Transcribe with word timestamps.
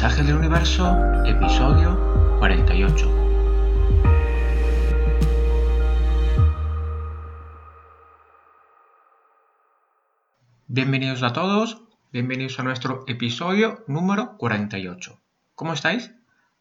Mensaje 0.00 0.22
del 0.22 0.36
Universo, 0.36 0.96
episodio 1.26 2.38
48. 2.38 3.06
Bienvenidos 10.68 11.22
a 11.22 11.34
todos, 11.34 11.82
bienvenidos 12.12 12.58
a 12.58 12.62
nuestro 12.62 13.04
episodio 13.08 13.84
número 13.88 14.38
48. 14.38 15.20
¿Cómo 15.54 15.74
estáis? 15.74 16.14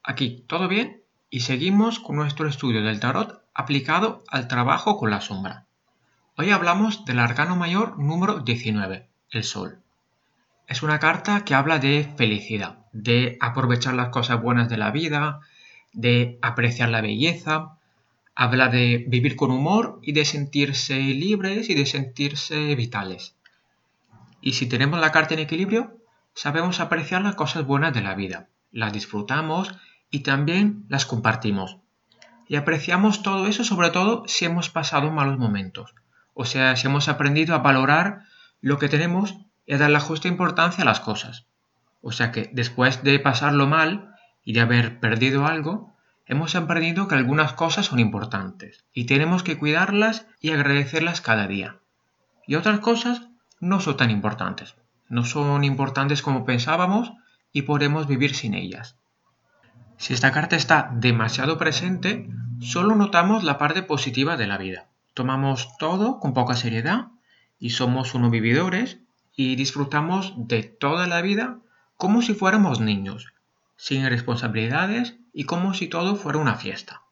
Aquí, 0.03 0.43
¿todo 0.49 0.67
bien? 0.67 1.01
Y 1.29 1.39
seguimos 1.39 2.01
con 2.01 2.17
nuestro 2.17 2.45
estudio 2.45 2.83
del 2.83 2.99
tarot 2.99 3.41
aplicado 3.53 4.21
al 4.27 4.49
trabajo 4.49 4.97
con 4.97 5.11
la 5.11 5.21
sombra. 5.21 5.65
Hoy 6.35 6.51
hablamos 6.51 7.05
del 7.05 7.19
arcano 7.19 7.55
mayor 7.55 7.97
número 7.99 8.41
19, 8.41 9.07
el 9.31 9.43
Sol. 9.45 9.81
Es 10.69 10.83
una 10.83 10.99
carta 10.99 11.43
que 11.45 11.55
habla 11.55 11.79
de 11.79 12.07
felicidad, 12.15 12.85
de 12.93 13.39
aprovechar 13.41 13.95
las 13.95 14.09
cosas 14.09 14.39
buenas 14.39 14.69
de 14.69 14.77
la 14.77 14.91
vida, 14.91 15.39
de 15.93 16.37
apreciar 16.43 16.89
la 16.89 17.01
belleza, 17.01 17.79
habla 18.35 18.67
de 18.67 19.03
vivir 19.07 19.35
con 19.35 19.49
humor 19.49 19.99
y 20.03 20.11
de 20.11 20.25
sentirse 20.25 20.99
libres 20.99 21.71
y 21.71 21.73
de 21.73 21.87
sentirse 21.87 22.75
vitales. 22.75 23.35
Y 24.41 24.53
si 24.53 24.67
tenemos 24.69 24.99
la 24.99 25.11
carta 25.11 25.33
en 25.33 25.39
equilibrio, 25.39 25.97
sabemos 26.35 26.79
apreciar 26.79 27.23
las 27.23 27.33
cosas 27.33 27.65
buenas 27.65 27.91
de 27.95 28.03
la 28.03 28.13
vida, 28.13 28.47
las 28.71 28.93
disfrutamos 28.93 29.73
y 30.11 30.19
también 30.19 30.85
las 30.87 31.07
compartimos. 31.07 31.77
Y 32.47 32.57
apreciamos 32.57 33.23
todo 33.23 33.47
eso 33.47 33.63
sobre 33.63 33.89
todo 33.89 34.23
si 34.27 34.45
hemos 34.45 34.69
pasado 34.69 35.09
malos 35.09 35.39
momentos. 35.39 35.95
O 36.35 36.45
sea, 36.45 36.75
si 36.75 36.85
hemos 36.85 37.09
aprendido 37.09 37.55
a 37.55 37.59
valorar 37.59 38.25
lo 38.61 38.77
que 38.77 38.87
tenemos 38.87 39.48
a 39.73 39.77
dar 39.77 39.89
la 39.89 39.99
justa 39.99 40.27
importancia 40.27 40.83
a 40.83 40.85
las 40.85 40.99
cosas. 40.99 41.45
O 42.01 42.11
sea 42.11 42.31
que 42.31 42.49
después 42.53 43.03
de 43.03 43.19
pasarlo 43.19 43.67
mal 43.67 44.15
y 44.43 44.53
de 44.53 44.61
haber 44.61 44.99
perdido 44.99 45.45
algo, 45.45 45.93
hemos 46.25 46.55
aprendido 46.55 47.07
que 47.07 47.15
algunas 47.15 47.53
cosas 47.53 47.87
son 47.87 47.99
importantes 47.99 48.85
y 48.93 49.05
tenemos 49.05 49.43
que 49.43 49.57
cuidarlas 49.57 50.27
y 50.39 50.51
agradecerlas 50.51 51.21
cada 51.21 51.47
día. 51.47 51.77
Y 52.47 52.55
otras 52.55 52.79
cosas 52.79 53.27
no 53.59 53.79
son 53.79 53.97
tan 53.97 54.11
importantes. 54.11 54.75
No 55.07 55.25
son 55.25 55.63
importantes 55.63 56.21
como 56.21 56.45
pensábamos 56.45 57.11
y 57.51 57.63
podemos 57.63 58.07
vivir 58.07 58.35
sin 58.35 58.53
ellas. 58.53 58.95
Si 59.97 60.13
esta 60.13 60.31
carta 60.31 60.55
está 60.55 60.91
demasiado 60.93 61.57
presente, 61.57 62.29
solo 62.61 62.95
notamos 62.95 63.43
la 63.43 63.57
parte 63.57 63.83
positiva 63.83 64.37
de 64.37 64.47
la 64.47 64.57
vida. 64.57 64.87
Tomamos 65.13 65.75
todo 65.77 66.19
con 66.19 66.33
poca 66.33 66.55
seriedad 66.55 67.07
y 67.59 67.71
somos 67.71 68.13
unos 68.13 68.31
vividores 68.31 68.99
y 69.39 69.55
disfrutamos 69.55 70.33
de 70.35 70.63
toda 70.63 71.07
la 71.07 71.21
vida 71.21 71.59
como 71.95 72.21
si 72.21 72.33
fuéramos 72.33 72.81
niños, 72.81 73.31
sin 73.77 74.05
responsabilidades 74.05 75.15
y 75.31 75.45
como 75.45 75.73
si 75.73 75.87
todo 75.87 76.17
fuera 76.17 76.39
una 76.39 76.55
fiesta. 76.55 77.03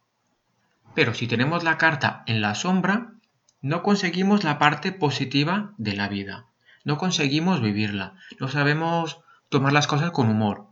Pero 0.93 1.13
si 1.13 1.27
tenemos 1.27 1.63
la 1.63 1.77
carta 1.77 2.23
en 2.25 2.41
la 2.41 2.53
sombra, 2.53 3.13
no 3.61 3.81
conseguimos 3.81 4.43
la 4.43 4.59
parte 4.59 4.91
positiva 4.91 5.71
de 5.77 5.93
la 5.93 6.09
vida, 6.09 6.47
no 6.83 6.97
conseguimos 6.97 7.61
vivirla, 7.61 8.15
no 8.41 8.49
sabemos 8.49 9.21
tomar 9.47 9.71
las 9.71 9.87
cosas 9.87 10.11
con 10.11 10.27
humor, 10.27 10.65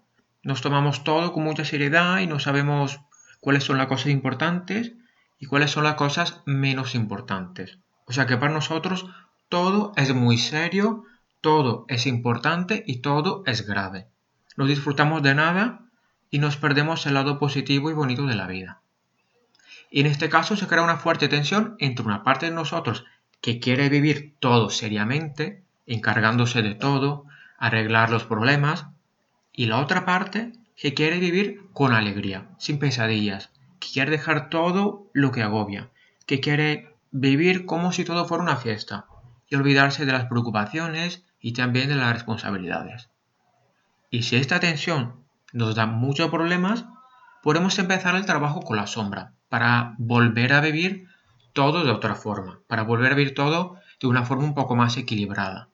nos 0.44 0.60
tomamos 0.62 1.06
todo 1.06 1.32
con 1.32 1.46
mucha 1.46 1.64
seriedad 1.64 2.20
y 2.20 2.28
no 2.28 2.42
sabemos 2.42 3.00
cuáles 3.40 3.64
son 3.64 3.78
las 3.78 3.88
cosas 3.88 4.08
importantes 4.08 4.92
y 5.40 5.46
cuáles 5.46 5.72
son 5.72 5.86
las 5.86 5.96
cosas 5.96 6.42
menos 6.46 6.96
importantes. 6.96 7.78
O 8.08 8.12
sea 8.12 8.26
que 8.26 8.36
para 8.36 8.52
nosotros 8.52 9.06
todo 9.48 9.94
es 9.96 10.14
muy 10.14 10.38
serio, 10.38 11.06
todo 11.46 11.86
es 11.90 12.08
importante 12.08 12.84
y 12.88 13.02
todo 13.02 13.44
es 13.46 13.68
grave. 13.68 14.08
No 14.58 14.66
disfrutamos 14.66 15.22
de 15.22 15.36
nada 15.36 15.82
y 16.32 16.40
nos 16.40 16.58
perdemos 16.58 17.06
el 17.06 17.14
lado 17.14 17.38
positivo 17.38 17.92
y 17.92 17.94
bonito 17.94 18.26
de 18.26 18.34
la 18.34 18.48
vida. 18.48 18.82
Y 19.92 20.00
en 20.00 20.08
este 20.08 20.28
caso 20.28 20.56
se 20.56 20.66
crea 20.66 20.82
una 20.82 20.98
fuerte 20.98 21.28
tensión 21.28 21.76
entre 21.78 22.04
una 22.04 22.24
parte 22.24 22.48
de 22.48 22.52
nosotros 22.52 23.06
que 23.42 23.60
quiere 23.60 23.90
vivir 23.90 24.34
todo 24.40 24.72
seriamente, 24.72 25.64
encargándose 25.86 26.64
de 26.64 26.74
todo, 26.74 27.26
arreglar 27.60 28.10
los 28.10 28.24
problemas, 28.24 28.88
y 29.54 29.68
la 29.68 29.78
otra 29.78 30.04
parte 30.04 30.52
que 30.76 30.96
quiere 30.96 31.20
vivir 31.20 31.62
con 31.74 31.94
alegría, 31.94 32.50
sin 32.58 32.80
pesadillas, 32.80 33.52
que 33.80 33.90
quiere 33.94 34.10
dejar 34.10 34.50
todo 34.50 35.12
lo 35.14 35.32
que 35.32 35.44
agobia, 35.44 35.92
que 36.26 36.40
quiere 36.40 36.96
vivir 37.12 37.68
como 37.68 37.92
si 37.92 38.04
todo 38.04 38.26
fuera 38.26 38.44
una 38.44 38.58
fiesta 38.58 39.06
y 39.48 39.54
olvidarse 39.54 40.08
de 40.08 40.12
las 40.12 40.26
preocupaciones 40.26 41.24
y 41.46 41.54
también 41.54 41.90
de 41.90 41.96
las 41.96 42.12
responsabilidades. 42.12 43.12
Y 44.10 44.24
si 44.24 44.36
esta 44.36 44.60
tensión 44.60 45.28
nos 45.54 45.76
da 45.76 45.86
muchos 45.86 46.32
problemas, 46.32 46.86
podemos 47.44 47.78
empezar 47.78 48.16
el 48.16 48.26
trabajo 48.26 48.64
con 48.64 48.78
la 48.78 48.88
sombra 48.88 49.34
para 49.48 49.94
volver 50.00 50.54
a 50.54 50.62
vivir 50.62 51.08
todo 51.54 51.84
de 51.84 51.92
otra 51.92 52.16
forma, 52.16 52.62
para 52.66 52.82
volver 52.82 53.12
a 53.12 53.16
vivir 53.16 53.36
todo 53.36 53.76
de 54.02 54.08
una 54.08 54.26
forma 54.26 54.44
un 54.44 54.56
poco 54.56 54.76
más 54.76 54.98
equilibrada. 54.98 55.70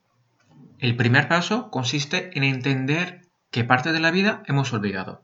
El 0.79 0.97
primer 0.97 1.29
paso 1.29 1.71
consiste 1.71 2.37
en 2.37 2.43
entender 2.43 3.29
qué 3.49 3.63
parte 3.63 3.93
de 3.93 4.01
la 4.01 4.11
vida 4.11 4.43
hemos 4.47 4.73
olvidado. 4.73 5.23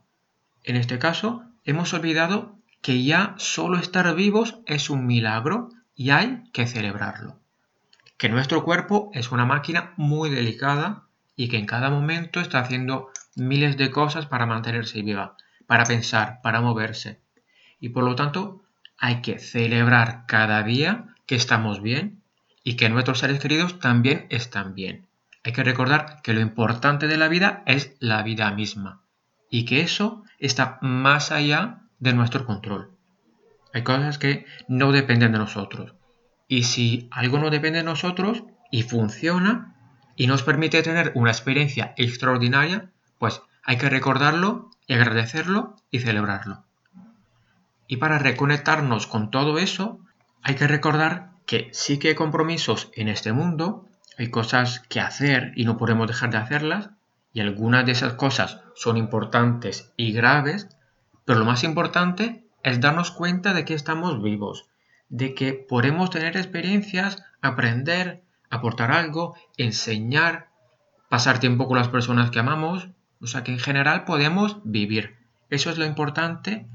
En 0.64 0.76
este 0.76 0.98
caso, 0.98 1.42
hemos 1.64 1.92
olvidado 1.92 2.56
que 2.80 3.04
ya 3.04 3.34
solo 3.36 3.76
estar 3.76 4.14
vivos 4.14 4.60
es 4.64 4.88
un 4.88 5.04
milagro 5.04 5.68
y 5.94 6.08
hay 6.08 6.42
que 6.54 6.66
celebrarlo. 6.66 7.38
Que 8.18 8.28
nuestro 8.28 8.64
cuerpo 8.64 9.10
es 9.14 9.30
una 9.30 9.46
máquina 9.46 9.94
muy 9.96 10.28
delicada 10.28 11.04
y 11.36 11.48
que 11.48 11.56
en 11.56 11.66
cada 11.66 11.88
momento 11.88 12.40
está 12.40 12.58
haciendo 12.58 13.10
miles 13.36 13.76
de 13.76 13.92
cosas 13.92 14.26
para 14.26 14.44
mantenerse 14.44 15.02
viva, 15.02 15.36
para 15.66 15.84
pensar, 15.84 16.40
para 16.42 16.60
moverse. 16.60 17.20
Y 17.78 17.90
por 17.90 18.02
lo 18.02 18.16
tanto, 18.16 18.64
hay 18.98 19.22
que 19.22 19.38
celebrar 19.38 20.24
cada 20.26 20.64
día 20.64 21.14
que 21.26 21.36
estamos 21.36 21.80
bien 21.80 22.20
y 22.64 22.74
que 22.74 22.88
nuestros 22.88 23.20
seres 23.20 23.38
queridos 23.38 23.78
también 23.78 24.26
están 24.30 24.74
bien. 24.74 25.06
Hay 25.44 25.52
que 25.52 25.62
recordar 25.62 26.20
que 26.22 26.34
lo 26.34 26.40
importante 26.40 27.06
de 27.06 27.16
la 27.16 27.28
vida 27.28 27.62
es 27.66 27.96
la 28.00 28.22
vida 28.24 28.50
misma 28.50 29.00
y 29.48 29.64
que 29.64 29.80
eso 29.80 30.24
está 30.40 30.78
más 30.82 31.30
allá 31.30 31.82
de 32.00 32.12
nuestro 32.14 32.44
control. 32.44 32.90
Hay 33.72 33.84
cosas 33.84 34.18
que 34.18 34.44
no 34.66 34.90
dependen 34.90 35.32
de 35.32 35.38
nosotros. 35.38 35.94
Y 36.48 36.64
si 36.64 37.08
algo 37.10 37.38
no 37.38 37.50
depende 37.50 37.78
de 37.78 37.84
nosotros 37.84 38.42
y 38.70 38.82
funciona 38.82 39.76
y 40.16 40.26
nos 40.26 40.42
permite 40.42 40.82
tener 40.82 41.12
una 41.14 41.30
experiencia 41.30 41.94
extraordinaria, 41.96 42.90
pues 43.18 43.42
hay 43.62 43.76
que 43.76 43.90
recordarlo 43.90 44.70
y 44.86 44.94
agradecerlo 44.94 45.76
y 45.90 46.00
celebrarlo. 46.00 46.64
Y 47.86 47.98
para 47.98 48.18
reconectarnos 48.18 49.06
con 49.06 49.30
todo 49.30 49.58
eso, 49.58 50.00
hay 50.42 50.54
que 50.54 50.66
recordar 50.66 51.30
que 51.46 51.70
sí 51.72 51.98
que 51.98 52.08
hay 52.08 52.14
compromisos 52.14 52.90
en 52.94 53.08
este 53.08 53.32
mundo, 53.32 53.86
hay 54.18 54.30
cosas 54.30 54.80
que 54.88 55.00
hacer 55.00 55.52
y 55.54 55.64
no 55.64 55.76
podemos 55.76 56.08
dejar 56.08 56.30
de 56.30 56.38
hacerlas, 56.38 56.90
y 57.32 57.40
algunas 57.40 57.86
de 57.86 57.92
esas 57.92 58.14
cosas 58.14 58.60
son 58.74 58.96
importantes 58.96 59.92
y 59.96 60.12
graves, 60.12 60.68
pero 61.24 61.38
lo 61.38 61.44
más 61.44 61.62
importante 61.62 62.44
es 62.62 62.80
darnos 62.80 63.10
cuenta 63.10 63.54
de 63.54 63.64
que 63.64 63.74
estamos 63.74 64.22
vivos, 64.22 64.66
de 65.08 65.34
que 65.34 65.52
podemos 65.54 66.10
tener 66.10 66.36
experiencias, 66.36 67.22
aprender, 67.40 68.22
aportar 68.50 68.92
algo, 68.92 69.34
enseñar, 69.56 70.48
pasar 71.08 71.40
tiempo 71.40 71.66
con 71.66 71.78
las 71.78 71.88
personas 71.88 72.30
que 72.30 72.38
amamos, 72.38 72.88
o 73.20 73.26
sea 73.26 73.44
que 73.44 73.52
en 73.52 73.58
general 73.58 74.04
podemos 74.04 74.58
vivir. 74.64 75.16
Eso 75.50 75.70
es 75.70 75.78
lo 75.78 75.86
importante, 75.86 76.66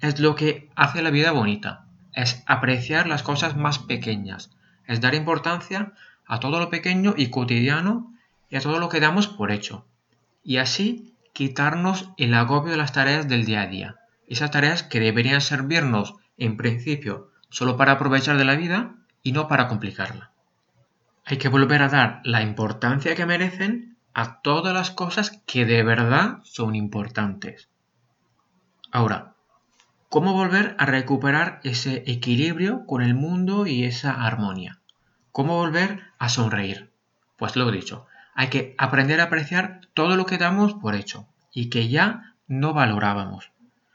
es 0.00 0.20
lo 0.20 0.34
que 0.34 0.70
hace 0.76 1.02
la 1.02 1.10
vida 1.10 1.32
bonita, 1.32 1.86
es 2.12 2.42
apreciar 2.46 3.06
las 3.06 3.22
cosas 3.22 3.56
más 3.56 3.78
pequeñas, 3.78 4.50
es 4.86 5.00
dar 5.00 5.14
importancia 5.14 5.92
a 6.26 6.40
todo 6.40 6.60
lo 6.60 6.70
pequeño 6.70 7.14
y 7.16 7.30
cotidiano 7.30 8.12
y 8.50 8.56
a 8.56 8.60
todo 8.60 8.78
lo 8.78 8.88
que 8.88 9.00
damos 9.00 9.28
por 9.28 9.50
hecho. 9.50 9.86
Y 10.44 10.58
así 10.58 11.14
quitarnos 11.32 12.10
el 12.16 12.34
agobio 12.34 12.72
de 12.72 12.78
las 12.78 12.92
tareas 12.92 13.28
del 13.28 13.44
día 13.44 13.62
a 13.62 13.66
día, 13.66 13.96
esas 14.26 14.50
tareas 14.50 14.82
que 14.82 15.00
deberían 15.00 15.40
servirnos 15.40 16.14
en 16.36 16.56
principio 16.56 17.30
solo 17.50 17.76
para 17.76 17.92
aprovechar 17.92 18.36
de 18.36 18.44
la 18.44 18.56
vida 18.56 18.94
y 19.22 19.32
no 19.32 19.48
para 19.48 19.68
complicarla. 19.68 20.30
Hay 21.24 21.36
que 21.36 21.48
volver 21.48 21.82
a 21.82 21.88
dar 21.88 22.20
la 22.24 22.42
importancia 22.42 23.14
que 23.14 23.26
merecen 23.26 23.96
a 24.14 24.40
todas 24.40 24.74
las 24.74 24.90
cosas 24.90 25.42
que 25.46 25.64
de 25.64 25.82
verdad 25.82 26.38
son 26.42 26.74
importantes. 26.74 27.68
Ahora, 28.90 29.34
¿cómo 30.08 30.32
volver 30.32 30.74
a 30.78 30.86
recuperar 30.86 31.60
ese 31.62 32.02
equilibrio 32.06 32.86
con 32.86 33.02
el 33.02 33.14
mundo 33.14 33.66
y 33.66 33.84
esa 33.84 34.24
armonía? 34.24 34.80
¿Cómo 35.32 35.56
volver 35.56 36.02
a 36.18 36.28
sonreír? 36.28 36.90
Pues 37.36 37.54
lo 37.54 37.68
he 37.68 37.72
dicho, 37.72 38.06
hay 38.34 38.48
que 38.48 38.74
aprender 38.78 39.20
a 39.20 39.24
apreciar 39.24 39.82
todo 39.94 40.16
lo 40.16 40.24
que 40.24 40.38
damos 40.38 40.74
por 40.74 40.94
hecho 40.94 41.28
y 41.52 41.70
que 41.70 41.88
ya 41.88 42.34
no 42.46 42.72
valorábamos. 42.72 43.52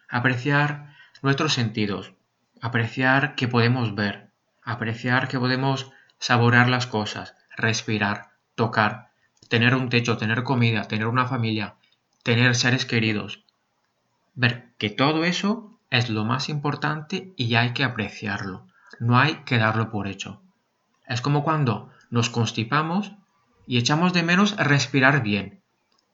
Apreciar 0.07 0.93
nuestros 1.21 1.53
sentidos, 1.53 2.13
apreciar 2.63 3.35
que 3.35 3.49
podemos 3.49 3.93
ver, 3.93 4.31
apreciar 4.63 5.27
que 5.27 5.37
podemos 5.37 5.91
saborear 6.17 6.69
las 6.69 6.87
cosas, 6.87 7.35
respirar, 7.57 8.29
tocar, 8.55 9.09
tener 9.49 9.75
un 9.75 9.89
techo, 9.89 10.15
tener 10.15 10.43
comida, 10.43 10.83
tener 10.87 11.07
una 11.07 11.27
familia, 11.27 11.75
tener 12.23 12.55
seres 12.55 12.85
queridos. 12.85 13.43
Ver 14.33 14.69
que 14.77 14.89
todo 14.89 15.25
eso 15.25 15.77
es 15.89 16.09
lo 16.09 16.23
más 16.23 16.47
importante 16.47 17.33
y 17.35 17.55
hay 17.55 17.73
que 17.73 17.83
apreciarlo, 17.83 18.65
no 18.97 19.19
hay 19.19 19.43
que 19.43 19.57
darlo 19.57 19.91
por 19.91 20.07
hecho. 20.07 20.41
Es 21.05 21.19
como 21.19 21.43
cuando 21.43 21.91
nos 22.11 22.29
constipamos 22.29 23.11
y 23.67 23.77
echamos 23.77 24.13
de 24.13 24.23
menos 24.23 24.55
respirar 24.55 25.21
bien. 25.21 25.59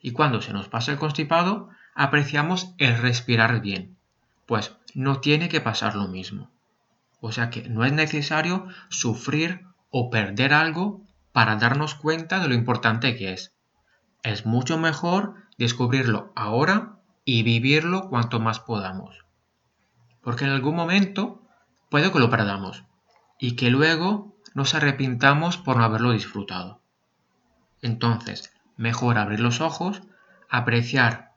Y 0.01 0.13
cuando 0.13 0.41
se 0.41 0.51
nos 0.51 0.67
pasa 0.67 0.91
el 0.91 0.97
constipado, 0.97 1.69
apreciamos 1.93 2.73
el 2.79 2.97
respirar 2.97 3.61
bien. 3.61 3.97
Pues 4.47 4.78
no 4.95 5.19
tiene 5.19 5.50
que 5.50 5.62
pasar 5.62 5.95
lo 5.95 6.07
mismo. 6.07 6.51
O 7.21 7.31
sea 7.31 7.50
que 7.50 7.68
no 7.69 7.86
es 7.86 7.94
necesario 7.94 8.68
sufrir 8.89 9.65
o 9.91 10.09
perder 10.09 10.53
algo 10.53 11.01
para 11.31 11.56
darnos 11.57 11.95
cuenta 11.95 12.39
de 12.39 12.47
lo 12.47 12.53
importante 12.53 13.15
que 13.15 13.33
es. 13.33 13.53
Es 14.24 14.45
mucho 14.45 14.77
mejor 14.77 15.36
descubrirlo 15.57 16.31
ahora 16.36 17.00
y 17.25 17.44
vivirlo 17.44 18.09
cuanto 18.09 18.39
más 18.39 18.59
podamos. 18.59 19.25
Porque 20.21 20.45
en 20.45 20.51
algún 20.51 20.75
momento 20.75 21.42
puede 21.89 22.12
que 22.12 22.19
lo 22.19 22.30
perdamos 22.30 22.83
y 23.39 23.56
que 23.56 23.69
luego 23.69 24.35
nos 24.53 24.75
arrepintamos 24.75 25.57
por 25.57 25.77
no 25.77 25.83
haberlo 25.83 26.12
disfrutado. 26.12 26.81
Entonces, 27.81 28.51
mejor 28.75 29.18
abrir 29.18 29.39
los 29.39 29.62
ojos, 29.62 30.01
apreciar 30.50 31.31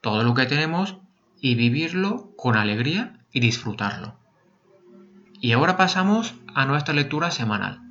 todo 0.00 0.24
lo 0.24 0.34
que 0.34 0.46
tenemos 0.46 0.98
y 1.44 1.56
vivirlo 1.56 2.34
con 2.38 2.56
alegría 2.56 3.18
y 3.30 3.40
disfrutarlo. 3.40 4.16
Y 5.42 5.52
ahora 5.52 5.76
pasamos 5.76 6.34
a 6.54 6.64
nuestra 6.64 6.94
lectura 6.94 7.30
semanal. 7.30 7.82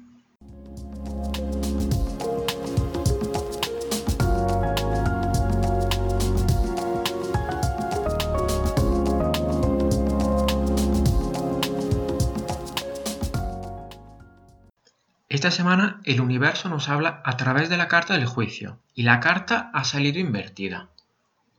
Esta 15.30 15.52
semana 15.52 16.02
el 16.06 16.22
universo 16.22 16.70
nos 16.70 16.90
habla 16.90 17.22
a 17.24 17.38
través 17.38 17.70
de 17.70 17.78
la 17.78 17.88
carta 17.88 18.16
del 18.16 18.26
juicio 18.26 18.80
y 18.96 19.04
la 19.04 19.20
carta 19.20 19.70
ha 19.76 19.84
salido 19.84 20.18
invertida. 20.18 20.90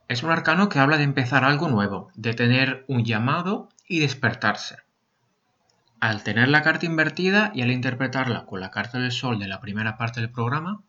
Es 0.08 0.22
un 0.22 0.30
arcano 0.30 0.68
que 0.68 0.78
habla 0.78 0.98
de 0.98 1.04
empezar 1.04 1.44
algo 1.44 1.68
nuevo, 1.68 2.10
de 2.14 2.34
tener 2.34 2.84
un 2.88 3.04
llamado 3.04 3.70
y 3.88 4.00
despertarse. 4.00 4.76
Al 6.00 6.22
tener 6.22 6.48
la 6.48 6.62
carta 6.62 6.84
invertida 6.84 7.50
y 7.54 7.62
al 7.62 7.70
interpretarla 7.70 8.44
con 8.44 8.60
la 8.60 8.70
carta 8.70 8.98
del 8.98 9.12
sol 9.12 9.38
de 9.38 9.48
la 9.48 9.60
primera 9.60 9.96
parte 9.96 10.20
del 10.20 10.30
programa, 10.30 10.82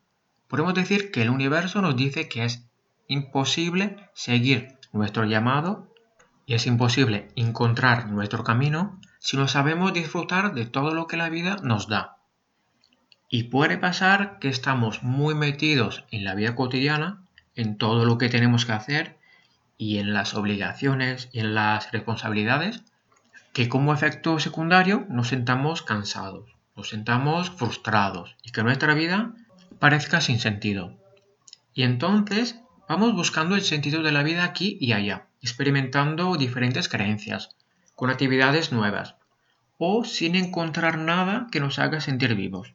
podemos 0.48 0.74
decir 0.74 1.12
que 1.12 1.22
el 1.22 1.30
universo 1.30 1.82
nos 1.82 1.96
dice 1.96 2.28
que 2.28 2.44
es 2.44 2.68
imposible 3.08 4.10
seguir 4.14 4.78
nuestro 4.92 5.24
llamado 5.24 5.94
y 6.46 6.54
es 6.54 6.68
imposible 6.68 7.30
encontrar 7.36 8.10
nuestro 8.10 8.44
camino 8.44 9.00
si 9.20 9.38
no 9.38 9.48
sabemos 9.48 9.94
disfrutar 9.94 10.54
de 10.54 10.66
todo 10.66 10.94
lo 10.94 11.08
que 11.08 11.18
la 11.18 11.30
vida 11.30 11.58
nos 11.64 11.88
da. 11.88 12.18
Y 13.30 13.44
puede 13.46 13.78
pasar 13.78 14.38
que 14.40 14.50
estamos 14.50 15.02
muy 15.02 15.34
metidos 15.34 16.06
en 16.12 16.24
la 16.24 16.36
vida 16.36 16.56
cotidiana, 16.56 17.25
en 17.56 17.78
todo 17.78 18.06
lo 18.06 18.18
que 18.18 18.30
tenemos 18.30 18.66
que 18.66 18.74
hacer 18.74 19.18
y 19.78 19.98
en 19.98 20.14
las 20.14 20.34
obligaciones 20.34 21.30
y 21.32 21.40
en 21.40 21.56
las 21.56 21.92
responsabilidades, 21.92 22.84
que 23.54 23.70
como 23.70 23.94
efecto 23.94 24.40
secundario 24.40 25.06
nos 25.10 25.30
sentamos 25.30 25.82
cansados, 25.82 26.56
nos 26.76 26.90
sentamos 26.90 27.50
frustrados 27.50 28.36
y 28.44 28.52
que 28.52 28.64
nuestra 28.64 28.94
vida 28.94 29.34
parezca 29.80 30.22
sin 30.22 30.40
sentido. 30.40 30.98
Y 31.74 31.84
entonces 31.84 32.60
vamos 32.88 33.14
buscando 33.14 33.56
el 33.56 33.62
sentido 33.62 34.04
de 34.04 34.12
la 34.12 34.24
vida 34.24 34.44
aquí 34.44 34.78
y 34.80 34.94
allá, 34.94 35.28
experimentando 35.42 36.36
diferentes 36.36 36.90
creencias, 36.90 37.50
con 37.96 38.10
actividades 38.10 38.72
nuevas, 38.72 39.16
o 39.78 40.04
sin 40.06 40.36
encontrar 40.36 40.98
nada 40.98 41.48
que 41.52 41.60
nos 41.60 41.80
haga 41.80 42.02
sentir 42.02 42.36
vivos. 42.36 42.74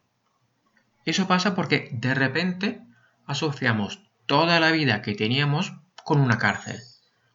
Eso 1.05 1.26
pasa 1.26 1.55
porque 1.55 1.88
de 1.93 2.15
repente 2.15 2.83
asociamos 3.26 4.10
toda 4.31 4.61
la 4.61 4.71
vida 4.71 5.03
que 5.03 5.17
teníamos 5.17 5.73
con 6.05 6.21
una 6.21 6.38
cárcel, 6.38 6.79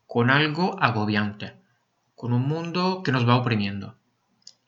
con 0.07 0.29
algo 0.29 0.81
agobiante, 0.81 1.57
con 2.15 2.31
un 2.31 2.47
mundo 2.47 3.03
que 3.03 3.11
nos 3.11 3.27
va 3.27 3.35
oprimiendo. 3.35 3.97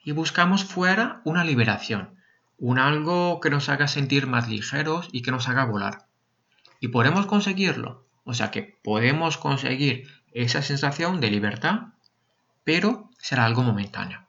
Y 0.03 0.11
buscamos 0.11 0.65
fuera 0.65 1.21
una 1.23 1.45
liberación, 1.45 2.19
un 2.57 2.79
algo 2.79 3.39
que 3.39 3.49
nos 3.49 3.69
haga 3.69 3.87
sentir 3.87 4.27
más 4.27 4.49
ligeros 4.49 5.07
y 5.13 5.21
que 5.21 5.31
nos 5.31 5.47
haga 5.47 5.63
volar. 5.63 6.09
Y 6.81 6.89
podemos 6.89 7.27
conseguirlo, 7.27 8.05
o 8.25 8.33
sea 8.33 8.51
que 8.51 8.77
podemos 8.83 9.37
conseguir 9.37 10.09
esa 10.33 10.61
sensación 10.61 11.21
de 11.21 11.31
libertad, 11.31 11.93
pero 12.65 13.09
será 13.19 13.45
algo 13.45 13.63
momentáneo. 13.63 14.27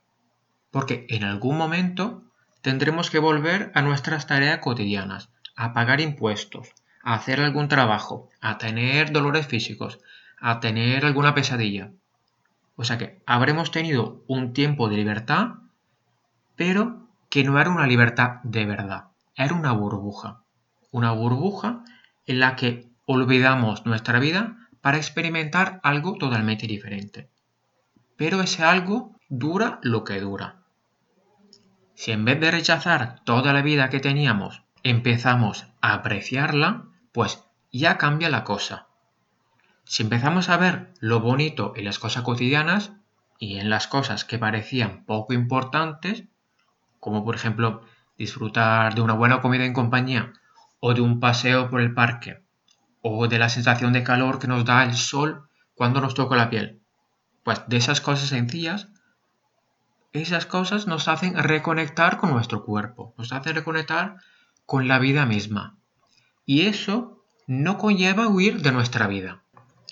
Porque 0.70 1.04
en 1.08 1.24
algún 1.24 1.58
momento 1.58 2.22
tendremos 2.62 3.10
que 3.10 3.18
volver 3.18 3.72
a 3.74 3.82
nuestras 3.82 4.28
tareas 4.28 4.60
cotidianas, 4.60 5.30
a 5.56 5.72
pagar 5.72 6.00
impuestos, 6.00 6.68
a 7.02 7.14
hacer 7.14 7.40
algún 7.40 7.68
trabajo, 7.68 8.28
a 8.40 8.58
tener 8.58 9.12
dolores 9.12 9.46
físicos, 9.46 10.00
a 10.40 10.60
tener 10.60 11.04
alguna 11.04 11.34
pesadilla. 11.34 11.90
O 12.76 12.84
sea 12.84 12.98
que 12.98 13.22
habremos 13.26 13.70
tenido 13.70 14.22
un 14.26 14.52
tiempo 14.52 14.88
de 14.88 14.96
libertad, 14.96 15.54
pero 16.56 17.08
que 17.28 17.44
no 17.44 17.60
era 17.60 17.70
una 17.70 17.86
libertad 17.86 18.40
de 18.42 18.66
verdad, 18.66 19.08
era 19.34 19.54
una 19.54 19.72
burbuja. 19.72 20.42
Una 20.90 21.12
burbuja 21.12 21.84
en 22.26 22.40
la 22.40 22.56
que 22.56 22.88
olvidamos 23.04 23.84
nuestra 23.84 24.18
vida 24.18 24.68
para 24.80 24.96
experimentar 24.96 25.80
algo 25.82 26.14
totalmente 26.18 26.66
diferente. 26.66 27.28
Pero 28.16 28.40
ese 28.40 28.64
algo 28.64 29.16
dura 29.28 29.78
lo 29.82 30.04
que 30.04 30.20
dura. 30.20 30.56
Si 31.94 32.12
en 32.12 32.24
vez 32.24 32.40
de 32.40 32.50
rechazar 32.50 33.20
toda 33.24 33.52
la 33.52 33.62
vida 33.62 33.90
que 33.90 34.00
teníamos, 34.00 34.62
empezamos 34.90 35.66
a 35.80 35.94
apreciarla, 35.94 36.84
pues 37.12 37.44
ya 37.72 37.98
cambia 37.98 38.30
la 38.30 38.44
cosa. 38.44 38.86
Si 39.84 40.02
empezamos 40.02 40.48
a 40.48 40.56
ver 40.56 40.92
lo 41.00 41.20
bonito 41.20 41.72
en 41.76 41.84
las 41.84 41.98
cosas 41.98 42.22
cotidianas 42.22 42.92
y 43.38 43.58
en 43.58 43.70
las 43.70 43.86
cosas 43.86 44.24
que 44.24 44.38
parecían 44.38 45.04
poco 45.04 45.32
importantes, 45.32 46.24
como 47.00 47.24
por 47.24 47.34
ejemplo 47.34 47.82
disfrutar 48.16 48.94
de 48.94 49.00
una 49.00 49.14
buena 49.14 49.40
comida 49.40 49.64
en 49.64 49.72
compañía 49.72 50.32
o 50.80 50.94
de 50.94 51.00
un 51.00 51.20
paseo 51.20 51.70
por 51.70 51.80
el 51.80 51.94
parque 51.94 52.42
o 53.00 53.28
de 53.28 53.38
la 53.38 53.48
sensación 53.48 53.92
de 53.92 54.02
calor 54.02 54.38
que 54.38 54.48
nos 54.48 54.64
da 54.64 54.84
el 54.84 54.94
sol 54.94 55.48
cuando 55.74 56.00
nos 56.00 56.14
toca 56.14 56.36
la 56.36 56.50
piel, 56.50 56.80
pues 57.44 57.62
de 57.68 57.76
esas 57.76 58.00
cosas 58.00 58.28
sencillas, 58.28 58.88
esas 60.12 60.46
cosas 60.46 60.86
nos 60.86 61.06
hacen 61.08 61.36
reconectar 61.36 62.16
con 62.16 62.30
nuestro 62.30 62.64
cuerpo, 62.64 63.14
nos 63.16 63.32
hacen 63.32 63.54
reconectar 63.54 64.16
con 64.68 64.86
la 64.86 65.00
vida 65.00 65.26
misma. 65.26 65.76
Y 66.46 66.66
eso 66.66 67.24
no 67.48 67.76
conlleva 67.78 68.28
huir 68.28 68.62
de 68.62 68.70
nuestra 68.70 69.08
vida 69.08 69.42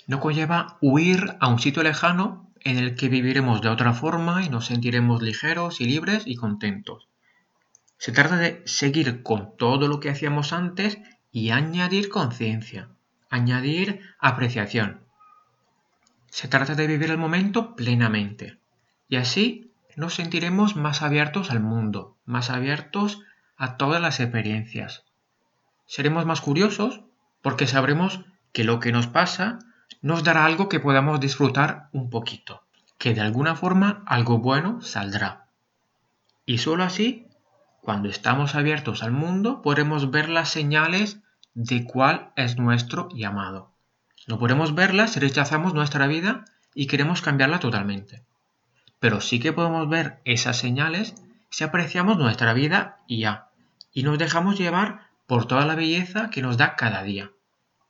no 0.07 0.21
conlleva 0.21 0.77
huir 0.81 1.35
a 1.39 1.47
un 1.47 1.59
sitio 1.59 1.83
lejano 1.83 2.49
en 2.61 2.77
el 2.77 2.95
que 2.95 3.09
viviremos 3.09 3.61
de 3.61 3.69
otra 3.69 3.93
forma 3.93 4.43
y 4.43 4.49
nos 4.49 4.65
sentiremos 4.65 5.21
ligeros 5.21 5.79
y 5.81 5.85
libres 5.85 6.23
y 6.25 6.35
contentos. 6.35 7.09
Se 7.97 8.11
trata 8.11 8.37
de 8.37 8.63
seguir 8.65 9.21
con 9.21 9.55
todo 9.57 9.87
lo 9.87 9.99
que 9.99 10.09
hacíamos 10.09 10.53
antes 10.53 10.97
y 11.31 11.51
añadir 11.51 12.09
conciencia, 12.09 12.89
añadir 13.29 14.01
apreciación. 14.19 15.01
Se 16.29 16.47
trata 16.47 16.75
de 16.75 16.87
vivir 16.87 17.11
el 17.11 17.17
momento 17.17 17.75
plenamente 17.75 18.59
y 19.09 19.17
así 19.17 19.73
nos 19.95 20.13
sentiremos 20.15 20.75
más 20.75 21.01
abiertos 21.01 21.51
al 21.51 21.59
mundo, 21.59 22.17
más 22.25 22.49
abiertos 22.49 23.21
a 23.57 23.77
todas 23.77 24.01
las 24.01 24.19
experiencias. 24.19 25.03
Seremos 25.85 26.25
más 26.25 26.41
curiosos 26.41 27.01
porque 27.41 27.67
sabremos 27.67 28.21
que 28.51 28.63
lo 28.63 28.79
que 28.79 28.91
nos 28.91 29.07
pasa 29.07 29.59
nos 30.01 30.23
dará 30.23 30.45
algo 30.45 30.69
que 30.69 30.79
podamos 30.79 31.19
disfrutar 31.19 31.89
un 31.91 32.09
poquito, 32.09 32.63
que 32.97 33.13
de 33.13 33.21
alguna 33.21 33.55
forma 33.55 34.03
algo 34.05 34.39
bueno 34.39 34.81
saldrá. 34.81 35.47
Y 36.45 36.59
solo 36.59 36.83
así, 36.83 37.27
cuando 37.81 38.09
estamos 38.09 38.55
abiertos 38.55 39.03
al 39.03 39.11
mundo, 39.11 39.61
podremos 39.61 40.11
ver 40.11 40.29
las 40.29 40.49
señales 40.49 41.19
de 41.53 41.85
cuál 41.85 42.31
es 42.35 42.57
nuestro 42.57 43.09
llamado. 43.13 43.71
No 44.27 44.37
podemos 44.39 44.75
verlas 44.75 45.11
si 45.11 45.19
rechazamos 45.19 45.73
nuestra 45.73 46.05
vida 46.05 46.45
y 46.75 46.87
queremos 46.87 47.21
cambiarla 47.21 47.59
totalmente. 47.59 48.23
Pero 48.99 49.21
sí 49.21 49.39
que 49.39 49.53
podemos 49.53 49.87
ver 49.89 50.19
esas 50.25 50.57
señales 50.57 51.15
si 51.49 51.63
apreciamos 51.63 52.17
nuestra 52.17 52.53
vida 52.53 52.99
y 53.07 53.19
ya, 53.19 53.46
y 53.93 54.03
nos 54.03 54.17
dejamos 54.17 54.57
llevar 54.57 55.09
por 55.25 55.45
toda 55.45 55.65
la 55.65 55.75
belleza 55.75 56.29
que 56.29 56.41
nos 56.41 56.57
da 56.57 56.75
cada 56.75 57.03
día 57.03 57.31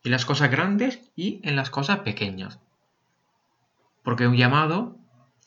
en 0.03 0.11
las 0.11 0.25
cosas 0.25 0.49
grandes 0.49 1.01
y 1.15 1.41
en 1.43 1.55
las 1.55 1.69
cosas 1.69 1.99
pequeñas. 1.99 2.59
Porque 4.03 4.27
un 4.27 4.37
llamado 4.37 4.97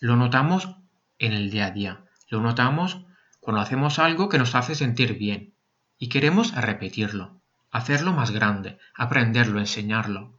lo 0.00 0.16
notamos 0.16 0.76
en 1.18 1.32
el 1.32 1.50
día 1.50 1.66
a 1.66 1.70
día, 1.70 2.04
lo 2.28 2.40
notamos 2.40 3.00
cuando 3.40 3.62
hacemos 3.62 3.98
algo 3.98 4.28
que 4.28 4.38
nos 4.38 4.54
hace 4.54 4.74
sentir 4.74 5.16
bien 5.16 5.54
y 5.98 6.08
queremos 6.08 6.54
repetirlo, 6.54 7.40
hacerlo 7.70 8.12
más 8.12 8.30
grande, 8.30 8.78
aprenderlo, 8.94 9.60
enseñarlo. 9.60 10.38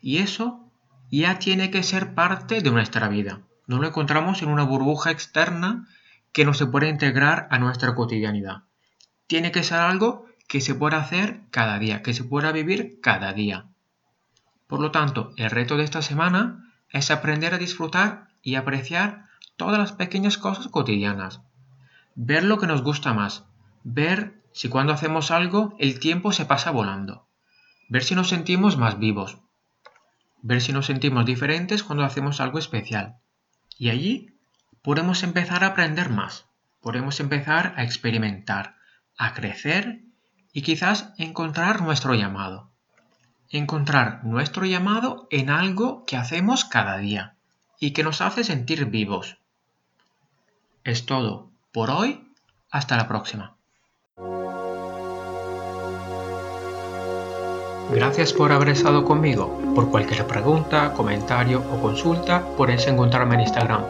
Y 0.00 0.18
eso 0.18 0.70
ya 1.10 1.38
tiene 1.38 1.70
que 1.70 1.82
ser 1.82 2.14
parte 2.14 2.60
de 2.60 2.70
nuestra 2.70 3.08
vida. 3.08 3.40
No 3.66 3.78
lo 3.78 3.88
encontramos 3.88 4.42
en 4.42 4.48
una 4.50 4.62
burbuja 4.62 5.10
externa 5.10 5.86
que 6.32 6.44
no 6.44 6.54
se 6.54 6.66
puede 6.66 6.88
integrar 6.88 7.48
a 7.50 7.58
nuestra 7.58 7.94
cotidianidad. 7.94 8.64
Tiene 9.28 9.52
que 9.52 9.62
ser 9.62 9.78
algo 9.78 10.26
que 10.48 10.60
se 10.60 10.74
pueda 10.74 10.96
hacer 10.96 11.42
cada 11.50 11.78
día, 11.78 12.02
que 12.02 12.14
se 12.14 12.24
pueda 12.24 12.50
vivir 12.50 12.98
cada 13.00 13.32
día. 13.32 13.66
Por 14.66 14.80
lo 14.80 14.90
tanto, 14.90 15.32
el 15.36 15.50
reto 15.50 15.76
de 15.76 15.84
esta 15.84 16.02
semana 16.02 16.72
es 16.90 17.10
aprender 17.10 17.52
a 17.54 17.58
disfrutar 17.58 18.28
y 18.42 18.54
apreciar 18.54 19.26
todas 19.56 19.78
las 19.78 19.92
pequeñas 19.92 20.38
cosas 20.38 20.68
cotidianas. 20.68 21.42
Ver 22.14 22.42
lo 22.42 22.58
que 22.58 22.66
nos 22.66 22.82
gusta 22.82 23.12
más. 23.12 23.44
Ver 23.84 24.40
si 24.52 24.70
cuando 24.70 24.94
hacemos 24.94 25.30
algo 25.30 25.76
el 25.78 26.00
tiempo 26.00 26.32
se 26.32 26.46
pasa 26.46 26.70
volando. 26.70 27.28
Ver 27.90 28.04
si 28.04 28.14
nos 28.14 28.30
sentimos 28.30 28.78
más 28.78 28.98
vivos. 28.98 29.38
Ver 30.40 30.62
si 30.62 30.72
nos 30.72 30.86
sentimos 30.86 31.26
diferentes 31.26 31.82
cuando 31.82 32.04
hacemos 32.04 32.40
algo 32.40 32.58
especial. 32.58 33.18
Y 33.76 33.90
allí 33.90 34.38
podemos 34.80 35.22
empezar 35.22 35.64
a 35.64 35.68
aprender 35.68 36.08
más. 36.08 36.46
Podemos 36.80 37.20
empezar 37.20 37.74
a 37.76 37.84
experimentar, 37.84 38.77
a 39.18 39.34
crecer 39.34 40.00
y 40.52 40.62
quizás 40.62 41.12
encontrar 41.18 41.82
nuestro 41.82 42.14
llamado. 42.14 42.70
Encontrar 43.50 44.24
nuestro 44.24 44.64
llamado 44.64 45.26
en 45.30 45.50
algo 45.50 46.06
que 46.06 46.16
hacemos 46.16 46.64
cada 46.64 46.96
día 46.98 47.34
y 47.78 47.90
que 47.90 48.04
nos 48.04 48.20
hace 48.20 48.44
sentir 48.44 48.86
vivos. 48.86 49.38
Es 50.84 51.04
todo 51.04 51.50
por 51.72 51.90
hoy. 51.90 52.24
Hasta 52.70 52.98
la 52.98 53.08
próxima. 53.08 53.56
Gracias 57.90 58.34
por 58.34 58.52
haber 58.52 58.68
estado 58.68 59.06
conmigo. 59.06 59.58
Por 59.74 59.90
cualquier 59.90 60.26
pregunta, 60.26 60.92
comentario 60.92 61.64
o 61.72 61.80
consulta, 61.80 62.44
puedes 62.58 62.86
encontrarme 62.86 63.36
en 63.36 63.40
Instagram. 63.40 63.80